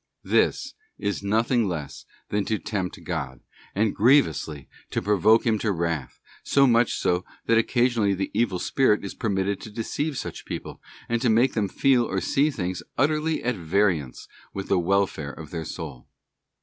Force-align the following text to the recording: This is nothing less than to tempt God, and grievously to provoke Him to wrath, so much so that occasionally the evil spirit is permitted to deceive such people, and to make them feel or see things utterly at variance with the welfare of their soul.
This 0.23 0.73
is 0.97 1.21
nothing 1.21 1.67
less 1.67 2.05
than 2.29 2.43
to 2.45 2.57
tempt 2.57 3.03
God, 3.03 3.41
and 3.75 3.93
grievously 3.95 4.67
to 4.89 4.99
provoke 4.99 5.45
Him 5.45 5.59
to 5.59 5.71
wrath, 5.71 6.19
so 6.41 6.65
much 6.65 6.95
so 6.95 7.23
that 7.45 7.59
occasionally 7.59 8.15
the 8.15 8.31
evil 8.33 8.57
spirit 8.57 9.05
is 9.05 9.13
permitted 9.13 9.61
to 9.61 9.69
deceive 9.69 10.17
such 10.17 10.45
people, 10.45 10.81
and 11.07 11.21
to 11.21 11.29
make 11.29 11.53
them 11.53 11.69
feel 11.69 12.03
or 12.03 12.19
see 12.19 12.49
things 12.49 12.81
utterly 12.97 13.43
at 13.43 13.53
variance 13.53 14.27
with 14.55 14.69
the 14.69 14.79
welfare 14.79 15.33
of 15.33 15.51
their 15.51 15.65
soul. 15.65 16.07